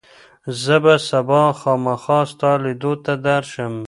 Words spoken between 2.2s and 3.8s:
ستا لیدو ته درشم.